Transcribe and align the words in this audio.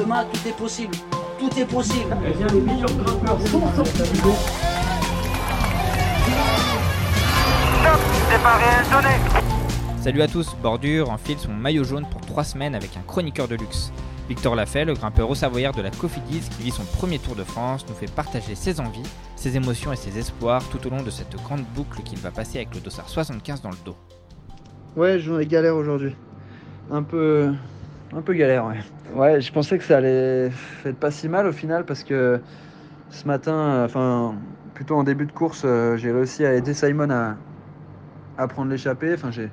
Demain, 0.00 0.24
tout 0.32 0.48
est 0.48 0.56
possible. 0.56 0.94
Tout 1.38 1.50
est 1.58 1.66
possible. 1.66 2.16
Salut 10.00 10.22
à 10.22 10.28
tous, 10.28 10.56
Bordure 10.62 11.10
enfile 11.10 11.36
son 11.38 11.52
maillot 11.52 11.84
jaune 11.84 12.06
pour 12.10 12.22
3 12.22 12.44
semaines 12.44 12.74
avec 12.74 12.96
un 12.96 13.02
chroniqueur 13.02 13.46
de 13.46 13.56
luxe. 13.56 13.92
Victor 14.30 14.54
Lafay, 14.54 14.86
le 14.86 14.94
grimpeur 14.94 15.28
au 15.28 15.34
Savoyard 15.34 15.74
de 15.74 15.82
la 15.82 15.90
Cofidis 15.90 16.48
qui 16.48 16.62
vit 16.62 16.70
son 16.70 16.84
premier 16.84 17.18
Tour 17.18 17.36
de 17.36 17.44
France, 17.44 17.84
nous 17.86 17.94
fait 17.94 18.10
partager 18.10 18.54
ses 18.54 18.80
envies, 18.80 19.02
ses 19.36 19.58
émotions 19.58 19.92
et 19.92 19.96
ses 19.96 20.16
espoirs 20.18 20.62
tout 20.70 20.86
au 20.86 20.88
long 20.88 21.02
de 21.02 21.10
cette 21.10 21.36
grande 21.44 21.64
boucle 21.74 22.00
qu'il 22.04 22.20
va 22.20 22.30
passer 22.30 22.56
avec 22.56 22.74
le 22.74 22.80
dossard 22.80 23.10
75 23.10 23.60
dans 23.60 23.70
le 23.70 23.76
dos. 23.84 23.96
Ouais, 24.96 25.18
j'en 25.18 25.38
ai 25.38 25.44
galère 25.44 25.76
aujourd'hui. 25.76 26.16
Un 26.90 27.02
peu, 27.02 27.52
un 28.12 28.22
peu 28.22 28.34
galère, 28.34 28.66
ouais. 28.66 28.80
Ouais, 29.14 29.40
je 29.40 29.52
pensais 29.52 29.78
que 29.78 29.84
ça 29.84 29.98
allait 29.98 30.50
être 30.84 30.98
pas 30.98 31.10
si 31.10 31.28
mal 31.28 31.46
au 31.46 31.52
final 31.52 31.84
parce 31.84 32.04
que 32.04 32.40
ce 33.10 33.26
matin, 33.26 33.52
euh, 33.52 33.84
enfin, 33.84 34.36
plutôt 34.74 34.96
en 34.96 35.04
début 35.04 35.26
de 35.26 35.32
course, 35.32 35.62
euh, 35.64 35.96
j'ai 35.96 36.12
réussi 36.12 36.44
à 36.44 36.54
aider 36.54 36.74
Simon 36.74 37.10
à, 37.10 38.48
prendre 38.48 38.70
l'échappée. 38.70 39.12
Enfin, 39.12 39.30
j'ai, 39.30 39.50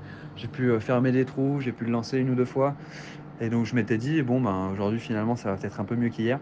pu 0.48 0.72
euh, 0.72 0.80
fermer 0.80 1.12
des 1.12 1.26
trous, 1.26 1.60
j'ai 1.60 1.74
pu 1.74 1.86
le 1.86 1.92
lancer 1.92 2.18
une 2.18 2.30
ou 2.30 2.36
deux 2.36 2.46
fois. 2.46 2.76
Et 3.40 3.50
donc 3.50 3.66
je 3.66 3.76
m'étais 3.76 3.98
dit, 3.98 4.22
bon, 4.22 4.42
ben, 4.42 4.70
aujourd'hui 4.72 5.00
finalement, 5.00 5.36
ça 5.36 5.52
va 5.52 5.58
peut-être 5.58 5.80
un 5.80 5.86
peu 5.86 5.96
mieux 5.96 6.10
qu'hier. 6.10 6.40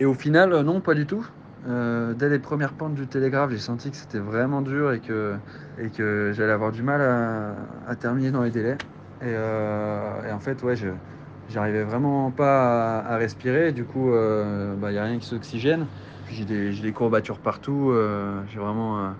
Et 0.00 0.04
au 0.04 0.14
final, 0.14 0.50
non, 0.62 0.80
pas 0.80 0.94
du 0.94 1.06
tout. 1.06 1.26
Dès 1.64 2.28
les 2.28 2.38
premières 2.40 2.74
pentes 2.74 2.94
du 2.94 3.06
télégraphe, 3.06 3.50
j'ai 3.50 3.58
senti 3.58 3.90
que 3.90 3.96
c'était 3.96 4.18
vraiment 4.18 4.60
dur 4.60 4.92
et 4.92 5.00
que, 5.00 5.36
et 5.78 5.90
que 5.90 6.32
j'allais 6.34 6.52
avoir 6.52 6.72
du 6.72 6.82
mal 6.82 7.00
à, 7.00 7.96
terminer 7.96 8.30
dans 8.30 8.42
les 8.42 8.50
délais. 8.50 8.76
Et 9.22 9.34
en 9.34 10.40
fait, 10.40 10.62
ouais, 10.62 10.76
je 10.76 10.88
j'arrivais 11.48 11.84
vraiment 11.84 12.30
pas 12.32 13.00
à, 13.00 13.16
respirer. 13.18 13.72
Du 13.72 13.84
coup, 13.86 14.10
il 14.10 14.78
n'y 14.78 14.98
a 14.98 15.04
rien 15.04 15.18
qui 15.18 15.26
s'oxygène. 15.26 15.88
Puis 16.24 16.36
j'ai 16.36 16.44
des, 16.44 16.72
j'ai 16.72 16.82
des 16.82 16.92
courbatures 16.92 17.40
partout. 17.40 17.90
euh, 17.90 18.42
j'ai 18.46 18.58
vraiment, 18.58 18.98
euh, 19.06 19.10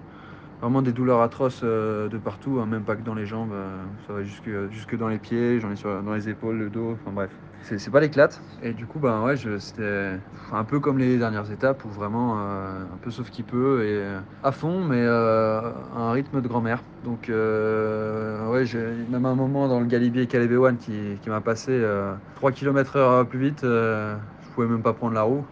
vraiment 0.65 0.83
des 0.83 0.93
douleurs 0.93 1.21
atroces 1.21 1.61
euh, 1.63 2.09
de 2.09 2.17
partout, 2.19 2.59
hein, 2.59 2.67
même 2.67 2.85
pas 2.85 2.97
que 2.97 3.03
dans 3.03 3.15
les 3.15 3.27
jambes. 3.27 3.53
euh, 3.53 3.85
ça 4.07 4.15
va 4.15 4.23
jusque, 4.25 4.49
jusque 4.71 4.97
dans 4.97 5.09
les 5.09 5.19
pieds, 5.19 5.61
j'en 5.61 5.71
ai 5.71 5.77
sur, 5.77 6.03
dans 6.03 6.15
les 6.15 6.29
épaules, 6.31 6.57
le 6.57 6.71
dos. 6.71 6.93
Enfin 6.93 7.13
bref, 7.13 7.31
c'est 7.63 7.91
pas 7.91 8.01
l'éclate. 8.01 8.43
Et 8.63 8.73
du 8.73 8.87
coup, 8.87 8.99
ben 8.99 9.23
ouais, 9.25 9.37
c'était 9.61 10.19
un 10.51 10.65
peu 10.65 10.81
comme 10.81 10.99
les 10.99 11.19
dernières 11.19 11.51
étapes 11.51 11.85
où 11.85 11.91
vraiment 11.91 12.41
euh, 12.41 12.85
un 12.95 12.97
peu 12.99 13.11
sauf 13.11 13.31
qui 13.31 13.43
peut 13.43 13.85
et 13.85 14.03
à 14.43 14.53
fond, 14.53 14.85
mais 14.85 15.07
à 15.07 15.75
un 15.95 16.13
rythme 16.13 16.41
de 16.41 16.49
grand-mère. 16.49 16.83
Donc 17.03 17.29
euh, 17.29 18.49
ouais, 18.51 18.65
j'ai 18.65 18.79
même 19.09 19.27
un 19.27 19.35
moment 19.35 19.69
dans 19.69 19.81
le 19.81 19.87
Galibier 19.87 20.27
Calais 20.27 20.55
One 20.57 20.79
qui, 20.79 21.19
qui 21.21 21.29
m'a 21.29 21.41
passé 21.43 21.73
euh, 21.73 22.15
3 22.35 22.53
km/h 22.53 23.25
plus 23.29 23.39
vite. 23.39 23.61
je 23.63 24.17
pouvais 24.55 24.67
même 24.67 24.83
pas 24.83 24.95
prendre 24.95 25.15
la 25.15 25.23
roue. 25.23 25.47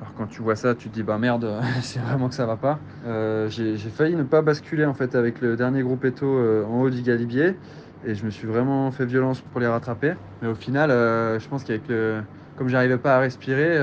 Alors 0.00 0.14
quand 0.14 0.26
tu 0.26 0.42
vois 0.42 0.54
ça, 0.54 0.74
tu 0.74 0.88
te 0.88 0.94
dis 0.94 1.02
bah 1.02 1.18
merde, 1.18 1.60
c'est 1.82 1.98
vraiment 1.98 2.28
que 2.28 2.34
ça 2.34 2.46
va 2.46 2.56
pas. 2.56 2.78
Euh, 3.04 3.48
j'ai 3.48 3.76
failli 3.76 4.14
ne 4.14 4.22
pas 4.22 4.42
basculer 4.42 4.84
en 4.84 4.94
fait 4.94 5.14
avec 5.14 5.40
le 5.40 5.56
dernier 5.56 5.82
groupe 5.82 6.04
Eto 6.04 6.26
euh, 6.26 6.64
en 6.64 6.82
haut 6.82 6.90
du 6.90 7.02
Galibier 7.02 7.56
et 8.04 8.14
je 8.14 8.24
me 8.24 8.30
suis 8.30 8.46
vraiment 8.46 8.90
fait 8.92 9.06
violence 9.06 9.40
pour 9.40 9.60
les 9.60 9.66
rattraper. 9.66 10.14
Mais 10.40 10.48
au 10.48 10.54
final, 10.54 10.92
euh, 10.92 11.40
je 11.40 11.48
pense 11.48 11.64
qu'avec 11.64 11.88
le, 11.88 12.22
comme 12.54 12.68
j'arrivais 12.68 12.98
pas 12.98 13.16
à 13.16 13.18
respirer, 13.18 13.76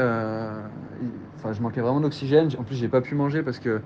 enfin 1.38 1.52
je 1.52 1.62
manquais 1.62 1.82
vraiment 1.82 2.00
d'oxygène. 2.00 2.50
En 2.58 2.64
plus 2.64 2.76
j'ai 2.76 2.88
pas 2.88 3.02
pu 3.02 3.16
manger 3.16 3.44
parce 3.44 3.60
que 3.60 3.82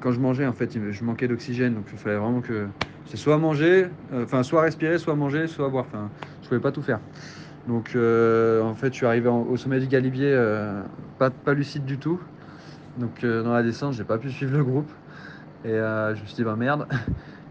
quand 0.00 0.12
je 0.12 0.20
mangeais 0.20 0.46
en 0.46 0.52
fait, 0.52 0.78
je 0.90 1.04
manquais 1.04 1.28
d'oxygène 1.28 1.74
donc 1.74 1.84
il 1.92 1.98
fallait 1.98 2.16
vraiment 2.16 2.40
que 2.40 2.66
c'est 3.04 3.16
soit 3.18 3.36
manger, 3.36 3.88
enfin 4.12 4.42
soit 4.42 4.62
respirer, 4.62 4.98
soit 4.98 5.14
manger, 5.14 5.48
soit 5.48 5.68
boire. 5.68 5.84
Enfin, 5.86 6.10
je 6.42 6.48
pouvais 6.48 6.60
pas 6.60 6.72
tout 6.72 6.82
faire. 6.82 7.00
Donc 7.66 7.96
euh, 7.96 8.62
en 8.62 8.74
fait, 8.74 8.88
je 8.88 8.98
suis 8.98 9.06
arrivé 9.06 9.28
au 9.28 9.56
sommet 9.56 9.80
du 9.80 9.86
Galibier, 9.86 10.32
euh, 10.32 10.82
pas, 11.18 11.30
lucide 11.52 11.84
du 11.84 11.98
tout. 11.98 12.20
Donc 12.98 13.24
euh, 13.24 13.42
dans 13.42 13.52
la 13.52 13.62
descente, 13.62 13.94
j'ai 13.94 14.04
pas 14.04 14.18
pu 14.18 14.30
suivre 14.30 14.56
le 14.56 14.64
groupe. 14.64 14.90
Et 15.64 15.70
je 15.70 16.20
me 16.20 16.26
suis 16.26 16.36
dit, 16.36 16.44
bah 16.44 16.56
merde. 16.56 16.86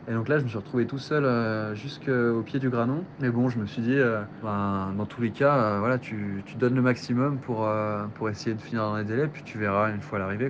Et 0.07 0.13
donc 0.13 0.29
là, 0.29 0.37
je 0.37 0.43
me 0.43 0.47
suis 0.47 0.57
retrouvé 0.57 0.85
tout 0.85 0.99
seul 0.99 1.75
jusqu'au 1.75 2.41
pied 2.43 2.59
du 2.59 2.69
granon. 2.69 3.03
Mais 3.19 3.29
bon, 3.29 3.49
je 3.49 3.57
me 3.57 3.65
suis 3.65 3.81
dit, 3.81 3.99
ben, 4.41 4.93
dans 4.95 5.05
tous 5.05 5.21
les 5.21 5.31
cas, 5.31 5.79
voilà, 5.79 5.97
tu, 5.97 6.43
donnes 6.57 6.75
le 6.75 6.81
maximum 6.81 7.39
pour, 7.39 7.67
essayer 8.29 8.55
de 8.55 8.61
finir 8.61 8.83
dans 8.83 8.95
les 8.95 9.03
délais, 9.03 9.27
puis 9.27 9.43
tu 9.43 9.57
verras 9.57 9.91
une 9.91 10.01
fois 10.01 10.19
l'arrivée. 10.19 10.49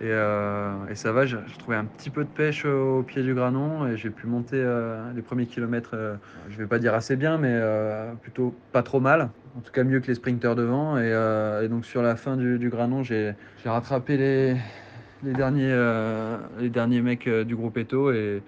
Et, 0.00 0.08
euh, 0.10 0.86
et 0.90 0.94
ça 0.94 1.10
va, 1.12 1.24
j'ai 1.24 1.38
trouvé 1.58 1.76
un 1.76 1.86
petit 1.86 2.10
peu 2.10 2.24
de 2.24 2.28
pêche 2.28 2.66
au 2.66 3.02
pied 3.02 3.22
du 3.22 3.34
granon 3.34 3.86
et 3.86 3.96
j'ai 3.96 4.10
pu 4.10 4.26
monter 4.26 4.56
euh, 4.56 5.10
les 5.14 5.22
premiers 5.22 5.46
kilomètres, 5.46 5.94
euh, 5.94 6.16
je 6.50 6.58
vais 6.58 6.66
pas 6.66 6.78
dire 6.78 6.92
assez 6.92 7.16
bien, 7.16 7.38
mais 7.38 7.58
plutôt 8.20 8.54
pas 8.72 8.82
trop 8.82 9.00
mal. 9.00 9.30
En 9.56 9.60
tout 9.60 9.72
cas, 9.72 9.84
mieux 9.84 10.00
que 10.00 10.08
les 10.08 10.14
sprinteurs 10.14 10.54
devant. 10.54 10.98
Et, 10.98 11.68
donc, 11.68 11.86
sur 11.86 12.02
la 12.02 12.16
fin 12.16 12.36
du, 12.36 12.68
granon, 12.68 13.02
j'ai 13.02 13.34
rattrapé 13.64 14.18
les, 14.18 14.56
derniers, 15.32 15.74
les 16.58 16.68
derniers 16.68 17.00
mecs 17.00 17.28
du 17.28 17.56
groupe 17.56 17.78
Eto 17.78 18.12
et 18.12 18.42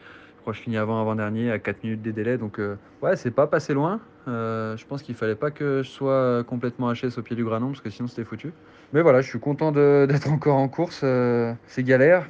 je 0.52 0.60
finis 0.60 0.76
avant 0.76 1.00
avant-dernier 1.00 1.50
à 1.50 1.58
4 1.58 1.82
minutes 1.84 2.02
des 2.02 2.12
délais. 2.12 2.38
Donc, 2.38 2.58
euh, 2.58 2.76
ouais, 3.02 3.16
c'est 3.16 3.30
pas 3.30 3.46
passé 3.46 3.74
loin. 3.74 4.00
Euh, 4.26 4.76
je 4.76 4.84
pense 4.86 5.02
qu'il 5.02 5.14
fallait 5.14 5.34
pas 5.34 5.50
que 5.50 5.82
je 5.82 5.88
sois 5.88 6.44
complètement 6.44 6.92
HS 6.92 7.18
au 7.18 7.22
pied 7.22 7.36
du 7.36 7.44
granon 7.44 7.68
parce 7.68 7.80
que 7.80 7.90
sinon 7.90 8.08
c'était 8.08 8.24
foutu. 8.24 8.52
Mais 8.92 9.02
voilà, 9.02 9.20
je 9.20 9.28
suis 9.28 9.40
content 9.40 9.72
d'être 10.06 10.30
encore 10.30 10.56
en 10.56 10.68
course. 10.68 11.00
euh, 11.04 11.52
c'est 11.66 11.82
galère. 11.82 12.26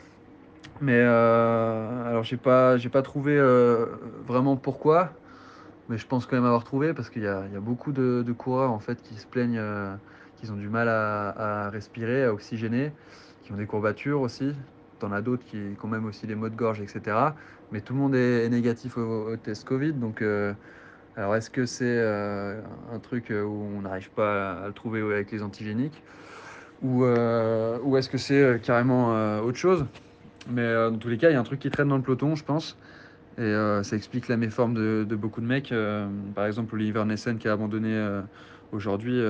Mais 0.81 1.01
euh, 1.01 2.09
alors 2.09 2.23
j'ai 2.23 2.37
pas, 2.37 2.77
j'ai 2.77 2.89
pas 2.89 3.03
trouvé 3.03 3.37
euh, 3.37 3.87
vraiment 4.27 4.57
pourquoi. 4.57 5.13
Mais 5.89 5.99
je 5.99 6.07
pense 6.07 6.27
quand 6.27 6.37
même 6.37 6.45
avoir 6.45 6.65
trouvé 6.65 6.95
parce 6.95 7.11
qu'il 7.11 7.23
y 7.23 7.25
y 7.25 7.29
a 7.29 7.61
beaucoup 7.61 7.93
de, 7.93 8.25
coureurs 8.37 8.71
en 8.71 8.79
fait 8.79 9.03
qui 9.03 9.15
se 9.15 9.27
plaignent 9.27 9.59
euh, 9.59 9.95
qu'ils 10.37 10.53
ont 10.53 10.57
du 10.57 10.69
mal 10.69 10.89
à, 10.89 11.67
à 11.67 11.71
respirer, 11.71 12.25
à 12.25 12.33
oxygéner, 12.33 12.93
qui 13.43 13.53
ont 13.53 13.57
des 13.57 13.67
courbatures 13.67 14.21
aussi. 14.21 14.55
T'en 14.99 15.13
as 15.13 15.23
d'autres 15.23 15.45
qui, 15.45 15.77
ont 15.83 15.89
même 15.89 16.07
aussi 16.07 16.27
des 16.27 16.35
maux 16.35 16.49
de 16.49 16.57
gorge, 16.57 16.81
etc. 16.81 17.17
Mais 17.71 17.81
tout 17.81 17.93
le 17.93 17.99
monde 18.01 18.15
est, 18.15 18.49
négatif 18.49 18.97
au, 18.97 19.37
test 19.37 19.65
Covid. 19.65 19.93
Donc, 19.93 20.23
euh, 20.23 20.53
alors 21.17 21.37
est-ce 21.37 21.51
que 21.51 21.67
c'est 21.67 21.85
euh, 21.85 22.61
un 22.93 22.99
truc 22.99 23.31
euh, 23.31 23.45
où 23.45 23.71
on 23.77 23.83
n'arrive 23.83 24.11
pas 24.11 24.53
à 24.55 24.67
le 24.67 24.73
trouver 24.73 25.01
avec 25.01 25.31
les 25.31 25.43
antigéniques? 25.43 26.03
Ou, 26.83 27.05
est-ce 27.05 28.09
que 28.09 28.19
c'est 28.19 28.61
carrément 28.63 29.41
autre 29.41 29.59
chose? 29.59 29.85
Mais 30.49 30.73
dans 30.73 30.97
tous 30.97 31.09
les 31.09 31.19
cas, 31.19 31.29
il 31.31 31.33
y 31.33 31.37
a 31.37 31.41
un 31.41 31.45
truc 31.45 31.59
qui 31.59 31.71
traîne 31.71 31.89
dans 31.89 31.97
le 31.97 32.03
peloton, 32.03 32.37
je 32.37 32.45
pense. 32.45 32.77
Et 33.39 33.43
euh, 33.43 33.85
ça 33.85 33.95
explique 33.95 34.27
la 34.27 34.37
méforme 34.37 34.75
de, 34.75 35.15
beaucoup 35.15 35.41
de 35.41 35.47
mecs. 35.47 35.71
Euh, 35.71 36.09
par 36.35 36.47
exemple, 36.47 36.75
Oliver 36.75 37.05
Nessen 37.05 37.39
qui 37.39 37.47
a 37.47 37.53
abandonné 37.53 37.95
euh, 37.95 38.21
aujourd'hui, 38.73 39.21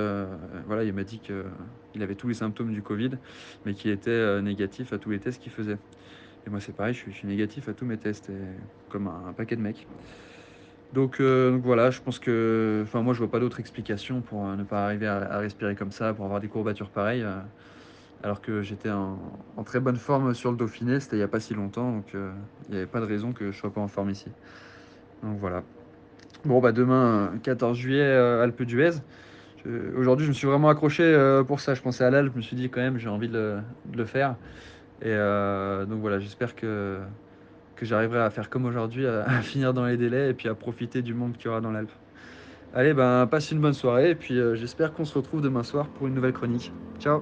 voilà, 0.65 0.83
il 0.83 0.93
m'a 0.93 1.03
dit 1.03 1.19
qu'il 1.19 2.01
avait 2.01 2.15
tous 2.15 2.27
les 2.27 2.33
symptômes 2.33 2.73
du 2.73 2.81
Covid, 2.81 3.11
mais 3.65 3.75
qu'il 3.75 3.91
était 3.91 4.41
négatif 4.41 4.93
à 4.93 4.97
tous 4.97 5.11
les 5.11 5.19
tests 5.19 5.41
qu'il 5.41 5.51
faisait. 5.51 5.77
Et 6.47 6.49
moi, 6.49 6.59
c'est 6.59 6.73
pareil, 6.73 6.95
je 6.95 7.11
suis, 7.11 7.27
négatif 7.27 7.69
à 7.69 7.73
tous 7.73 7.85
mes 7.85 7.97
tests, 7.97 8.29
et, 8.29 8.41
comme 8.89 9.07
un, 9.07 9.33
paquet 9.33 9.55
de 9.55 9.61
mecs. 9.61 9.87
Donc, 10.91 11.21
voilà, 11.21 11.91
je 11.91 12.01
pense 12.01 12.17
que. 12.17 12.81
Enfin, 12.83 13.03
moi, 13.03 13.13
je 13.13 13.19
vois 13.19 13.29
pas 13.29 13.39
d'autre 13.39 13.59
explication 13.59 14.21
pour 14.21 14.43
ne 14.43 14.63
pas 14.63 14.85
arriver 14.85 15.05
à 15.05 15.37
respirer 15.37 15.75
comme 15.75 15.91
ça, 15.91 16.15
pour 16.15 16.25
avoir 16.25 16.39
des 16.39 16.47
courbatures 16.47 16.89
pareilles. 16.89 17.25
Alors 18.23 18.41
que 18.41 18.61
j'étais 18.61 18.89
en, 18.89 19.17
très 19.65 19.79
bonne 19.79 19.95
forme 19.95 20.33
sur 20.33 20.51
le 20.51 20.57
Dauphiné, 20.57 20.99
c'était 20.99 21.15
il 21.15 21.19
n'y 21.19 21.23
a 21.23 21.29
pas 21.29 21.39
si 21.39 21.53
longtemps, 21.53 21.91
donc 21.91 22.15
euh, 22.15 22.31
il 22.67 22.71
n'y 22.71 22.77
avait 22.77 22.87
pas 22.87 22.99
de 22.99 23.05
raison 23.05 23.33
que 23.33 23.51
je 23.51 23.57
sois 23.57 23.71
pas 23.71 23.81
en 23.81 23.87
forme 23.87 24.09
ici. 24.09 24.29
Donc 25.23 25.37
voilà. 25.39 25.63
Bon, 26.45 26.61
bah 26.61 26.71
demain, 26.71 27.31
euh, 27.33 27.37
14 27.43 27.77
juillet, 27.77 28.01
euh, 28.01 28.43
Alpe 28.43 28.63
d'Huez. 28.63 28.91
Aujourd'hui, 29.97 30.25
je 30.25 30.29
me 30.29 30.33
suis 30.33 30.47
vraiment 30.47 30.69
accroché 30.69 31.03
euh, 31.03 31.43
pour 31.43 31.59
ça. 31.59 31.73
Je 31.73 31.81
pensais 31.81 32.05
à 32.05 32.09
l'Alpe, 32.09 32.31
je 32.31 32.37
me 32.37 32.41
suis 32.41 32.55
dit 32.55 32.69
quand 32.69 32.79
même, 32.79 32.97
j'ai 32.97 33.09
envie 33.09 33.27
de 33.27 33.57
le, 33.93 34.05
faire. 34.05 34.35
Et 35.01 35.13
donc 35.13 35.99
voilà, 35.99 36.19
j'espère 36.19 36.55
que, 36.55 36.99
j'arriverai 37.81 38.19
à 38.19 38.29
faire 38.29 38.49
comme 38.49 38.65
aujourd'hui, 38.65 39.05
à, 39.05 39.41
finir 39.41 39.73
dans 39.73 39.85
les 39.85 39.97
délais 39.97 40.29
et 40.29 40.33
puis 40.33 40.47
à 40.47 40.55
profiter 40.55 41.01
du 41.01 41.13
monde 41.13 41.33
qu'il 41.33 41.47
y 41.47 41.49
aura 41.49 41.59
dans 41.59 41.71
l'Alpe. 41.71 41.91
Allez, 42.73 42.93
ben, 42.93 43.27
passe 43.27 43.51
une 43.51 43.59
bonne 43.59 43.73
soirée 43.73 44.11
et 44.11 44.15
puis 44.15 44.35
j'espère 44.53 44.93
qu'on 44.93 45.05
se 45.05 45.17
retrouve 45.17 45.41
demain 45.41 45.63
soir 45.63 45.87
pour 45.87 46.07
une 46.07 46.13
nouvelle 46.13 46.33
chronique. 46.33 46.71
Ciao 46.99 47.21